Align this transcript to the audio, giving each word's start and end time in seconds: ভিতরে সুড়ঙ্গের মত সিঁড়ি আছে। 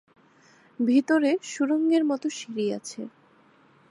ভিতরে 0.79 1.31
সুড়ঙ্গের 1.43 2.03
মত 2.05 2.23
সিঁড়ি 2.37 2.65
আছে। 2.77 3.01